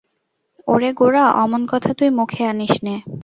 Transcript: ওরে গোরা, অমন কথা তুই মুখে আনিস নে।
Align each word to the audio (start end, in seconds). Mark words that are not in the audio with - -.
ওরে 0.67 0.89
গোরা, 0.93 1.23
অমন 1.33 1.61
কথা 1.67 1.91
তুই 1.93 2.09
মুখে 2.09 2.41
আনিস 2.45 2.73
নে। 2.83 2.95